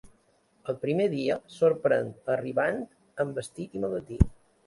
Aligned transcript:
El 0.71 0.77
primer 0.85 1.05
dia, 1.11 1.35
sorprèn 1.57 2.09
arribant 2.37 2.79
en 3.25 3.35
vestit 3.39 3.79
i 3.81 3.85
maletí. 3.87 4.19